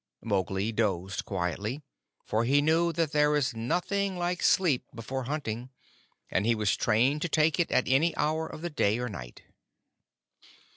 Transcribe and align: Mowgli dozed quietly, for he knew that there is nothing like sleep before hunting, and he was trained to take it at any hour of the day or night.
Mowgli 0.23 0.71
dozed 0.71 1.25
quietly, 1.25 1.83
for 2.25 2.43
he 2.43 2.59
knew 2.59 2.91
that 2.91 3.11
there 3.11 3.35
is 3.35 3.55
nothing 3.55 4.17
like 4.17 4.41
sleep 4.41 4.83
before 4.95 5.25
hunting, 5.25 5.69
and 6.31 6.43
he 6.43 6.55
was 6.55 6.75
trained 6.75 7.21
to 7.21 7.29
take 7.29 7.59
it 7.59 7.69
at 7.71 7.87
any 7.87 8.17
hour 8.17 8.47
of 8.47 8.63
the 8.63 8.71
day 8.71 8.97
or 8.97 9.09
night. 9.09 9.43